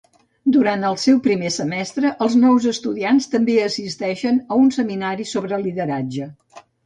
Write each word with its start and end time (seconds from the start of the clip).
Durant 0.53 0.85
el 0.87 0.95
seu 1.01 1.19
primer 1.27 1.51
semestre, 1.55 2.11
els 2.27 2.37
nous 2.45 2.65
estudiants 2.71 3.29
també 3.35 3.59
assisteixen 3.65 4.41
a 4.55 4.59
un 4.65 4.73
seminari 4.79 5.27
sobre 5.35 5.63
lideratge. 5.69 6.31